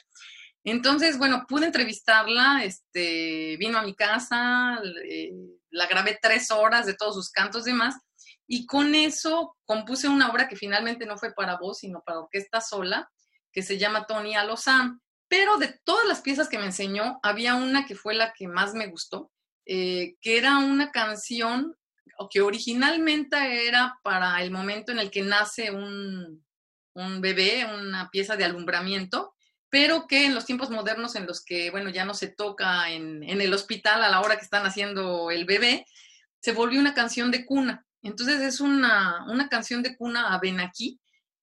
[0.65, 4.81] Entonces, bueno, pude entrevistarla, este, vino a mi casa,
[5.71, 7.97] la grabé tres horas de todos sus cantos y demás,
[8.47, 12.61] y con eso compuse una obra que finalmente no fue para voz, sino para orquesta
[12.61, 13.11] sola,
[13.53, 15.01] que se llama Tony Alozán.
[15.27, 18.75] Pero de todas las piezas que me enseñó, había una que fue la que más
[18.75, 19.33] me gustó,
[19.67, 21.75] eh, que era una canción
[22.31, 26.45] que originalmente era para el momento en el que nace un,
[26.95, 29.35] un bebé, una pieza de alumbramiento,
[29.71, 33.23] pero que en los tiempos modernos en los que, bueno, ya no se toca en,
[33.23, 35.87] el hospital a la hora que están haciendo el bebé,
[36.41, 37.87] se volvió una canción de cuna.
[38.03, 41.01] Entonces es una, canción de cuna a Benaki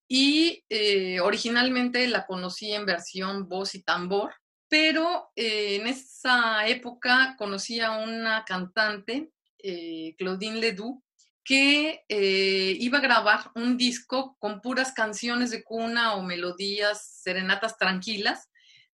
[0.08, 4.34] y eh, originalmente la conocí en versión voz y tambor,
[4.68, 11.02] pero eh, en esa época conocí a una cantante, eh, Claudine Ledoux,
[11.50, 17.76] que eh, iba a grabar un disco con puras canciones de cuna o melodías, serenatas
[17.76, 18.47] tranquilas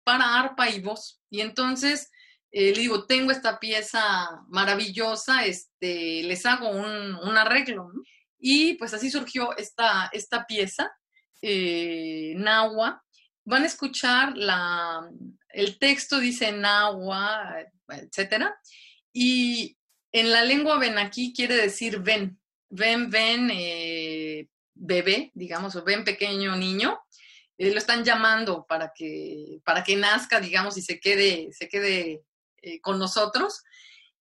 [0.04, 1.22] para arpa y voz.
[1.30, 2.12] Y entonces
[2.52, 7.89] eh, le digo, tengo esta pieza maravillosa, este, les hago un, arreglo.
[8.38, 10.91] Y pues así surgió esta, esta pieza,
[11.41, 13.02] eh, Nahua.
[13.45, 15.10] Van a escuchar la,
[15.54, 18.54] el texto, dice Nahua, etcétera.
[19.14, 19.78] Y
[20.12, 22.41] en la lengua aquí quiere decir ven,
[22.72, 26.99] ven, ven, eh, bebé, digamos, o ven pequeño niño.
[27.57, 32.24] lo están llamando para que, para que nazca, digamos, y se quede, se quede
[32.61, 33.61] eh, con nosotros.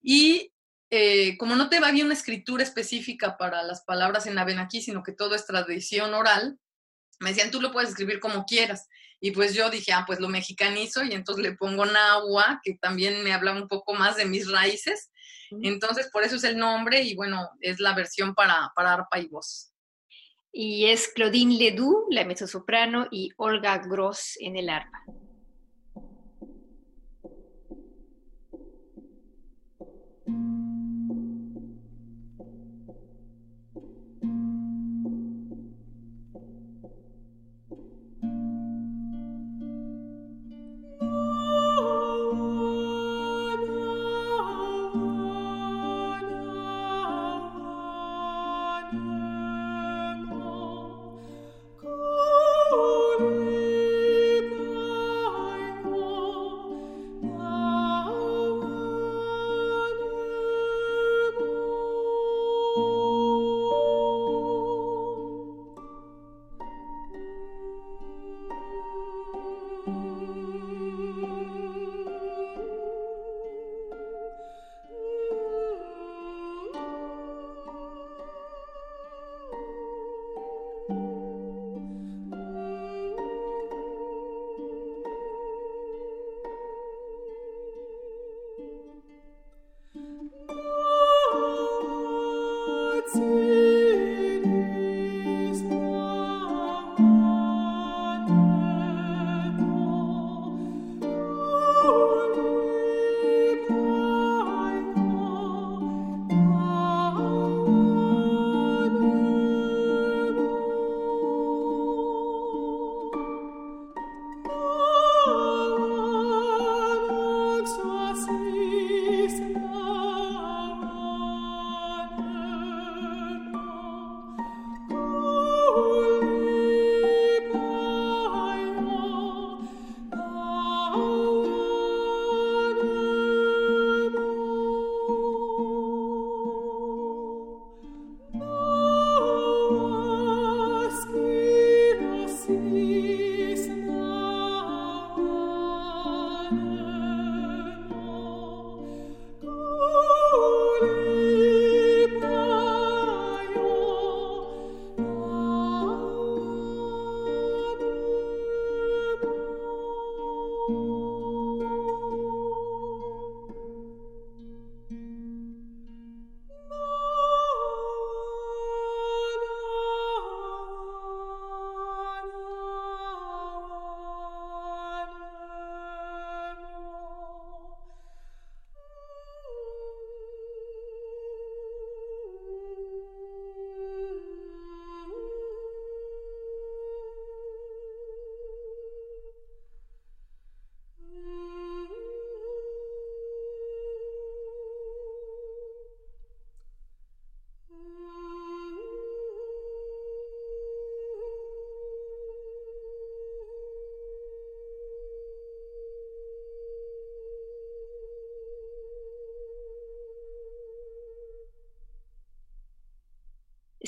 [0.02, 0.52] Y
[0.90, 5.02] eh, como no te va bien una escritura específica para las palabras en Abenaki, sino
[5.02, 6.58] que todo es tradición oral,
[7.20, 8.88] me decían, tú lo puedes escribir como quieras.
[9.20, 13.22] Y pues yo dije, ah, pues lo mexicanizo y entonces le pongo Nahua, que también
[13.22, 15.10] me habla un poco más de mis raíces.
[15.62, 19.28] Entonces, por eso es el nombre y bueno, es la versión para, para arpa y
[19.28, 19.72] voz.
[20.52, 25.04] Y es Claudine Ledoux, la mezzosoprano, y Olga Gross en el arpa.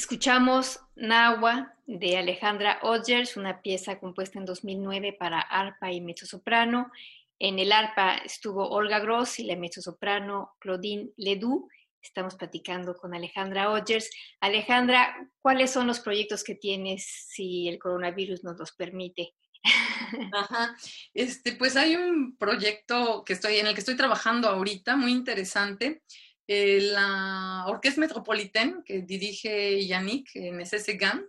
[0.02, 6.90] Escuchamos Nahua de Alejandra Odgers, una pieza compuesta en 2009 para arpa y mezzosoprano.
[7.38, 11.68] En el arpa estuvo Olga Gross y la mezzosoprano Claudine Ledoux.
[12.02, 14.10] Estamos platicando con Alejandra Odgers.
[14.40, 19.36] Alejandra, ¿cuáles son los proyectos que tienes si el coronavirus nos los permite?
[20.32, 20.76] Ajá.
[21.14, 26.02] Este, pues hay un proyecto que estoy, en el que estoy trabajando ahorita, muy interesante,
[26.46, 31.24] eh, la Orquesta Metropolitana que dirige Yannick Necesse Gam,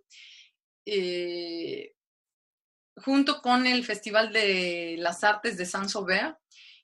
[0.85, 1.93] eh,
[2.97, 6.37] junto con el Festival de las Artes de Saint-Sauveur.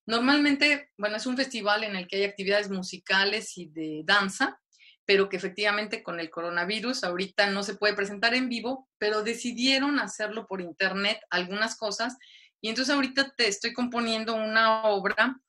[0.06, 4.60] Normalmente, bueno, es un festival en el que hay actividades musicales y de danza,
[5.06, 10.00] pero que efectivamente con el coronavirus ahorita no se puede presentar en vivo, pero decidieron
[10.00, 12.18] hacerlo por internet algunas cosas.
[12.62, 15.40] Y entonces ahorita te estoy componiendo una obra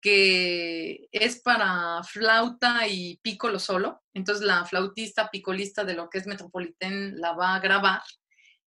[0.00, 4.02] que es para flauta y pícolo solo.
[4.14, 8.02] Entonces la flautista picolista de lo que es Metropolitan la va a grabar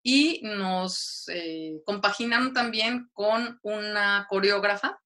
[0.02, 5.00] y nos eh, compaginaron también con una coreógrafa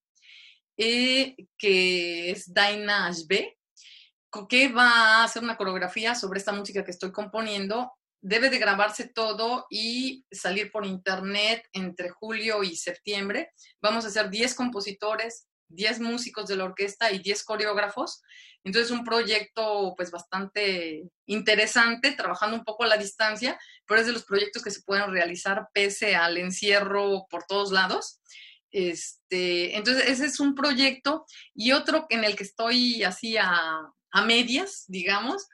[0.76, 3.58] eh, que es Daina Ashbe,
[4.48, 7.92] que va a hacer una coreografía sobre esta música que estoy componiendo.
[8.20, 13.52] Debe de grabarse todo y salir por internet entre julio y septiembre.
[13.80, 18.22] Vamos a hacer 10 compositores, 10 músicos de la orquesta y 10 coreógrafos.
[18.64, 24.12] Entonces, un proyecto pues bastante interesante, trabajando un poco a la distancia, pero es de
[24.12, 28.20] los proyectos que se pueden realizar pese al encierro por todos lados.
[28.70, 34.24] Este, entonces, ese es un proyecto y otro en el que estoy así a, a
[34.24, 35.46] medias, digamos,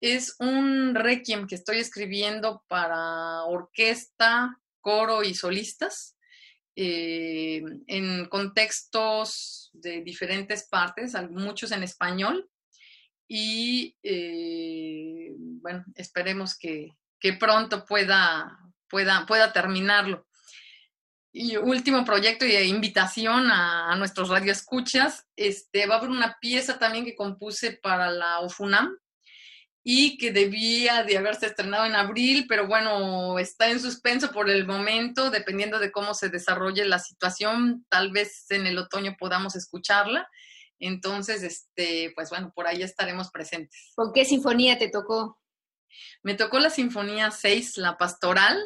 [0.00, 6.14] es un requiem que estoy escribiendo para orquesta, coro y solistas
[6.76, 12.48] eh, en contextos de diferentes partes, muchos en español.
[13.28, 16.90] Y eh, bueno, esperemos que,
[17.38, 18.58] pronto pueda,
[18.88, 20.26] pueda, pueda terminarlo.
[21.32, 26.78] Y último proyecto y invitación a, a, nuestros radioescuchas, este, va a haber una pieza
[26.78, 28.96] también que compuse para la OFUNAM,
[29.86, 34.66] y que debía de haberse estrenado en abril, pero bueno, está en suspenso por el
[34.66, 40.26] momento, dependiendo de cómo se desarrolle la situación, tal vez en el otoño podamos escucharla.
[40.78, 43.92] Entonces, este, pues bueno, por ahí estaremos presentes.
[43.94, 45.38] ¿Con qué sinfonía te tocó?
[46.22, 48.58] Me tocó la Sinfonía 6, la pastoral.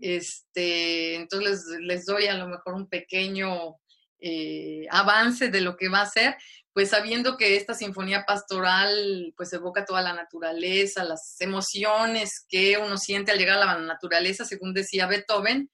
[0.00, 3.76] Este, entonces les, les doy a lo mejor un pequeño
[4.18, 6.36] eh, avance de lo que va a ser,
[6.76, 12.98] pues sabiendo que esta sinfonía pastoral pues evoca toda la naturaleza, las emociones que uno
[12.98, 15.70] siente al llegar a la naturaleza, según decía Beethoven,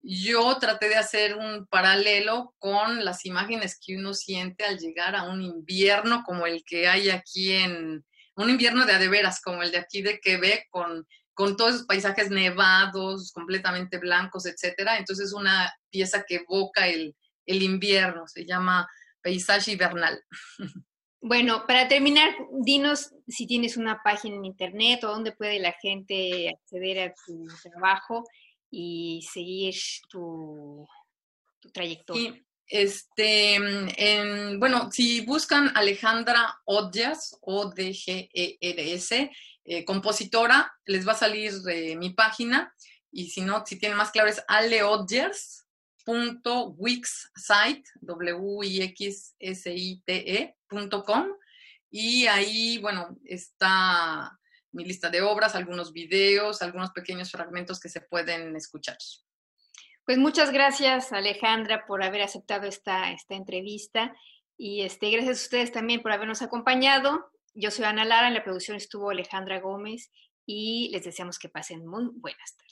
[0.00, 5.24] yo traté de hacer un paralelo con las imágenes que uno siente al llegar a
[5.24, 8.02] un invierno como el que hay aquí en,
[8.34, 12.30] un invierno de adeveras, como el de aquí de Quebec, con, con todos esos paisajes
[12.30, 14.96] nevados, completamente blancos, etcétera.
[14.96, 17.14] Entonces, una pieza que evoca el,
[17.44, 18.88] el invierno, se llama
[19.22, 20.22] paisaje invernal.
[21.24, 26.48] Bueno, para terminar, dinos si tienes una página en internet o dónde puede la gente
[26.48, 28.24] acceder a tu trabajo
[28.68, 29.76] y seguir
[30.10, 30.84] tu,
[31.72, 32.34] trayectoria.
[32.66, 33.56] este,
[34.58, 39.30] bueno, si buscan Alejandra Odgers, O-D-G-E-R-S,
[39.64, 42.74] eh, compositora, les va a salir eh, mi página.
[43.12, 45.61] Y si no, si tienen más claro, es Ale Odgers,
[50.92, 51.28] ecom
[51.90, 54.38] y ahí, bueno, está
[54.72, 58.96] mi lista de obras, algunos videos, algunos pequeños fragmentos que se pueden escuchar.
[60.04, 64.16] Pues muchas gracias, Alejandra, por haber aceptado esta, esta entrevista
[64.56, 67.30] y este, gracias a ustedes también por habernos acompañado.
[67.54, 70.10] Yo soy Ana Lara, en la producción estuvo Alejandra Gómez
[70.46, 72.71] y les deseamos que pasen muy buenas tardes.